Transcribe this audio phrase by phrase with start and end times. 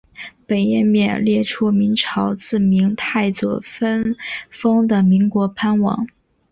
[0.47, 4.15] 本页面列出明朝自明太祖分
[4.49, 6.07] 封的岷国藩王。